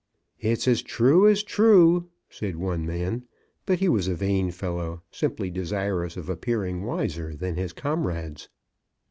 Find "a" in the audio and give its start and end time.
4.07-4.15